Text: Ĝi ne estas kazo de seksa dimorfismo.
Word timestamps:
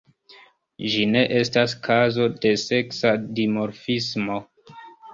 Ĝi 0.93 1.03
ne 1.11 1.21
estas 1.41 1.77
kazo 1.89 2.27
de 2.47 2.57
seksa 2.65 3.15
dimorfismo. 3.39 4.45